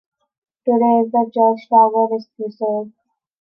[0.65, 2.93] Today the church tower is preserved.